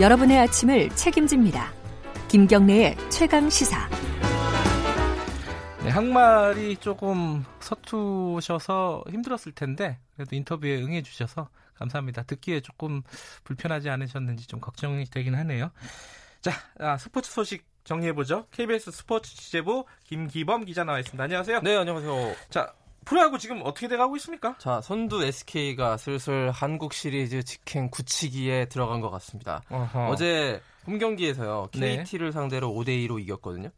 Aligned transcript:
여러분의 0.00 0.38
아침을 0.38 0.88
책임집니다. 0.96 1.70
김경래의 2.28 2.96
최강 3.10 3.50
시사. 3.50 3.86
네, 5.82 5.90
항말이 5.90 6.78
조금 6.78 7.44
서투셔서 7.60 9.04
힘들었을 9.10 9.52
텐데 9.54 9.98
그래도 10.16 10.34
인터뷰에 10.36 10.80
응해 10.80 11.02
주셔서 11.02 11.50
감사합니다. 11.74 12.22
듣기에 12.22 12.60
조금 12.60 13.02
불편하지 13.44 13.90
않으셨는지 13.90 14.46
좀 14.46 14.58
걱정이 14.58 15.04
되긴 15.04 15.34
하네요. 15.34 15.70
자, 16.40 16.52
아, 16.78 16.96
스포츠 16.96 17.30
소식 17.30 17.66
정리해보죠. 17.84 18.46
KBS 18.52 18.92
스포츠 18.92 19.36
취재부 19.36 19.84
김기범 20.04 20.64
기자 20.64 20.82
나와 20.82 20.98
있습니다. 21.00 21.22
안녕하세요. 21.22 21.60
네, 21.60 21.76
안녕하세요. 21.76 22.34
자, 22.48 22.72
프로야구 23.04 23.38
지금 23.38 23.62
어떻게 23.64 23.88
돼가고 23.88 24.16
있습니까? 24.16 24.56
자, 24.58 24.80
선두 24.80 25.22
SK가 25.22 25.96
슬슬 25.96 26.50
한국 26.50 26.92
시리즈 26.92 27.42
직행 27.42 27.90
굳히기에 27.90 28.66
들어간 28.66 29.00
것 29.00 29.10
같습니다. 29.10 29.62
어허. 29.70 30.08
어제 30.08 30.60
홈 30.86 30.98
경기에서요, 30.98 31.68
KT를 31.72 32.26
네. 32.28 32.32
상대로 32.32 32.70
5대 32.72 32.88
2로 33.06 33.20
이겼거든요. 33.20 33.70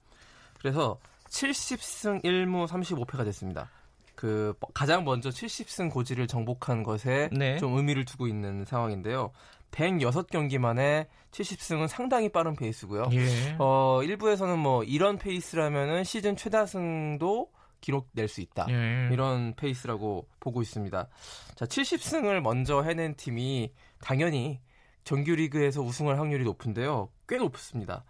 그래서 0.58 0.98
70승 1.28 2.22
1무 2.24 2.66
35패가 2.66 3.24
됐습니다. 3.24 3.70
그 4.14 4.54
가장 4.74 5.04
먼저 5.04 5.30
70승 5.30 5.90
고지를 5.90 6.26
정복한 6.26 6.82
것에 6.82 7.28
네. 7.32 7.56
좀 7.58 7.76
의미를 7.76 8.04
두고 8.04 8.26
있는 8.26 8.64
상황인데요. 8.64 9.32
106경기 9.72 10.58
만에 10.58 11.08
70승은 11.32 11.88
상당히 11.88 12.28
빠른 12.28 12.54
페이스고요. 12.54 13.08
예. 13.12 13.56
어, 13.58 14.00
일부에서는 14.02 14.58
뭐 14.58 14.84
이런 14.84 15.18
페이스라면은 15.18 16.04
시즌 16.04 16.36
최다승도 16.36 17.48
기록 17.82 18.08
낼 18.14 18.28
수 18.28 18.40
있다. 18.40 18.66
예. 18.70 19.10
이런 19.12 19.54
페이스라고 19.56 20.26
보고 20.40 20.62
있습니다. 20.62 21.08
자, 21.56 21.64
70승을 21.66 22.40
먼저 22.40 22.80
해낸 22.82 23.14
팀이 23.14 23.72
당연히 24.00 24.60
정규리그에서 25.04 25.82
우승할 25.82 26.18
확률이 26.18 26.44
높은데요. 26.44 27.10
꽤 27.28 27.36
높습니다. 27.36 28.04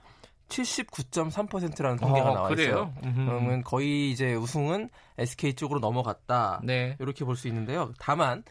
79.3%라는 0.49 1.97
통계가 1.97 2.31
어, 2.31 2.35
나와 2.35 2.53
있어요. 2.53 2.93
그러면 3.01 3.63
거의 3.65 4.11
이제 4.11 4.35
우승은 4.35 4.91
SK 5.19 5.55
쪽으로 5.55 5.81
넘어갔다. 5.81 6.61
네. 6.63 6.97
이렇게 7.01 7.25
볼 7.25 7.37
수 7.37 7.49
있는데요. 7.49 7.93
다만 7.99 8.45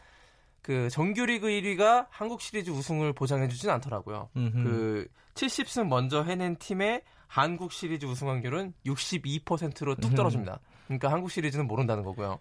그 0.60 0.90
정규리그 0.90 1.46
1위가 1.46 2.06
한국 2.10 2.40
시리즈 2.40 2.70
우승을 2.70 3.12
보장해 3.12 3.48
주진 3.48 3.70
않더라고요. 3.70 4.28
음흠. 4.36 4.62
그 4.64 5.08
70승 5.46 5.88
먼저 5.88 6.22
해낸 6.22 6.56
팀의 6.56 7.02
한국 7.26 7.72
시리즈 7.72 8.06
우승 8.06 8.28
확률은 8.28 8.74
62%로 8.86 9.94
뚝 9.96 10.14
떨어집니다. 10.14 10.60
그러니까 10.86 11.10
한국 11.10 11.30
시리즈는 11.30 11.66
모른다는 11.66 12.04
거고요. 12.04 12.38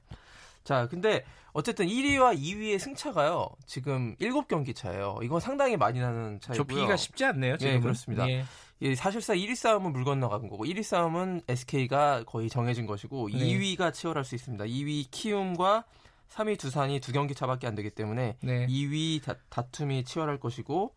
자, 0.64 0.88
근데 0.88 1.24
어쨌든 1.54 1.88
1위와 1.88 2.38
2위의 2.38 2.78
승차가요. 2.78 3.50
지금 3.66 4.16
7경기 4.18 4.76
차예요. 4.76 5.20
이건 5.24 5.40
상당히 5.40 5.78
많이 5.78 6.00
나는 6.00 6.40
차이고요. 6.40 6.68
좁히기가 6.68 6.96
쉽지 6.98 7.26
않네요. 7.26 7.58
지금 7.58 7.74
예, 7.74 7.80
그렇습니다. 7.80 8.30
예. 8.30 8.46
예, 8.84 8.96
사실상 8.96 9.36
1위 9.36 9.56
싸움은 9.56 9.92
물 9.92 10.04
건너간 10.04 10.48
거고 10.48 10.66
1위 10.66 10.84
싸움은 10.84 11.42
SK가 11.48 12.24
거의 12.26 12.50
정해진 12.50 12.86
것이고 12.86 13.30
네. 13.30 13.38
2위가 13.38 13.94
치열할 13.94 14.24
수 14.24 14.36
있습니다. 14.36 14.66
2위 14.66 15.08
키움과 15.12 15.86
3위 16.30 16.58
두산이 16.58 17.00
두 17.00 17.12
경기 17.12 17.36
차밖에 17.36 17.68
안 17.68 17.76
되기 17.76 17.90
때문에 17.90 18.38
네. 18.42 18.66
2위 18.68 19.24
다, 19.24 19.36
다툼이 19.50 20.04
치열할 20.04 20.40
것이고 20.40 20.96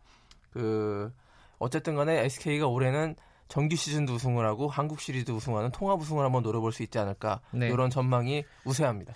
그 0.51 1.13
어쨌든 1.59 1.95
간에 1.95 2.23
SK가 2.25 2.67
올해는 2.67 3.15
정규 3.47 3.75
시즌도 3.75 4.13
우승을 4.13 4.45
하고 4.45 4.67
한국 4.67 4.99
시리즈도 4.99 5.35
우승하는 5.35 5.71
통합 5.71 5.99
우승을 6.01 6.25
한번 6.25 6.41
노려볼 6.43 6.71
수 6.71 6.81
있지 6.83 6.97
않을까 6.97 7.41
네. 7.51 7.67
이런 7.67 7.89
전망이 7.89 8.43
우세합니다. 8.63 9.13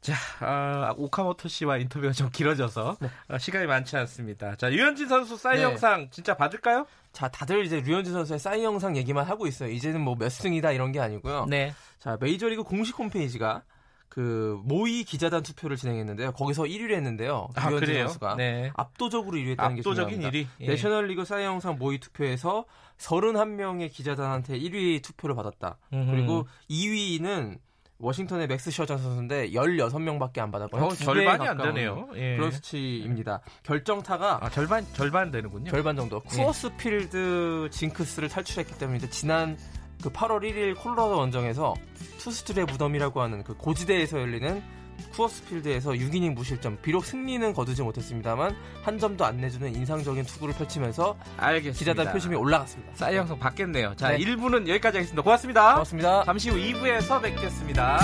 자, 0.00 0.14
아, 0.40 0.94
오카모토 0.96 1.46
씨와 1.48 1.76
인터뷰가 1.76 2.12
좀 2.12 2.30
길어져서 2.30 2.96
네. 3.00 3.08
아, 3.28 3.38
시간이 3.38 3.66
많지 3.66 3.96
않습니다. 3.98 4.56
자, 4.56 4.72
유현진 4.72 5.08
선수 5.08 5.36
사이 5.36 5.58
네. 5.58 5.62
영상 5.62 6.08
진짜 6.10 6.34
받을까요? 6.36 6.86
자, 7.12 7.28
다들 7.28 7.66
이제 7.66 7.80
류현진 7.80 8.12
선수의 8.14 8.38
사이 8.38 8.64
영상 8.64 8.96
얘기만 8.96 9.26
하고 9.26 9.46
있어요. 9.46 9.70
이제는 9.70 10.00
뭐 10.00 10.14
몇 10.16 10.30
승이다 10.30 10.72
이런 10.72 10.90
게 10.92 11.00
아니고요. 11.00 11.46
네. 11.50 11.74
자, 11.98 12.16
메이저리그 12.18 12.62
공식 12.62 12.98
홈페이지가 12.98 13.62
그 14.10 14.60
모의 14.64 15.04
기자단 15.04 15.42
투표를 15.44 15.76
진행했는데요. 15.76 16.32
거기서 16.32 16.64
1위를 16.64 16.94
했는데요. 16.96 17.48
아, 17.54 17.70
유현진 17.70 17.94
선수가 17.94 18.34
네. 18.36 18.72
압도적으로 18.74 19.38
1위 19.38 19.50
했다는 19.52 19.78
압도적인 19.78 20.08
게 20.08 20.14
중요합니다. 20.30 20.48
1위. 20.58 20.64
예. 20.64 20.66
내셔널리그 20.66 21.24
사이 21.24 21.44
영상 21.44 21.78
모의 21.78 21.98
투표에서 22.00 22.66
31명의 22.98 23.90
기자단한테 23.90 24.58
1위 24.58 25.00
투표를 25.02 25.36
받았다. 25.36 25.78
음흠. 25.92 26.10
그리고 26.10 26.46
2위는 26.68 27.58
워싱턴의 28.00 28.48
맥스 28.48 28.70
셔저 28.72 28.98
선수인데 28.98 29.50
16명밖에 29.50 30.40
안 30.40 30.50
받았고요. 30.50 30.82
어, 30.82 30.88
절반이 30.94 31.46
안 31.46 31.58
되네요. 31.58 32.08
예. 32.16 32.36
그런 32.36 32.50
수치입니다. 32.50 33.42
결정타가 33.62 34.40
아, 34.42 34.50
절반 34.50 34.84
절반 34.92 35.30
되는군요. 35.30 35.70
절반 35.70 35.94
정도. 35.94 36.20
예. 36.32 36.36
쿠어스필드 36.36 37.68
징크스를 37.70 38.28
탈출했기 38.28 38.76
때문에 38.78 38.98
지난 39.10 39.56
그 40.02 40.10
8월 40.10 40.40
1일 40.42 40.76
콜로라도 40.76 41.18
원정에서 41.18 41.74
투수들의 42.18 42.66
무덤이라고 42.66 43.20
하는 43.20 43.42
그 43.44 43.54
고지대에서 43.54 44.20
열리는 44.20 44.62
쿠어스필드에서 45.12 45.92
6이닝 45.92 46.34
무실점. 46.34 46.78
비록 46.82 47.04
승리는 47.04 47.54
거두지 47.54 47.82
못했습니다만 47.82 48.54
한 48.82 48.98
점도 48.98 49.24
안 49.24 49.38
내주는 49.38 49.74
인상적인 49.74 50.24
투구를 50.24 50.54
펼치면서 50.54 51.16
알겠습니다. 51.38 51.78
기자단 51.78 52.12
표심이 52.12 52.36
올라갔습니다. 52.36 52.94
사이영상 52.94 53.38
받겠네요. 53.38 53.94
자, 53.96 54.10
네. 54.10 54.18
1부는 54.18 54.68
여기까지 54.68 54.98
하겠습니다. 54.98 55.22
고맙습니다. 55.22 55.72
고맙습니다. 55.72 56.24
잠시 56.24 56.50
후 56.50 56.56
2부에서 56.56 57.22
뵙겠습니다. 57.22 57.98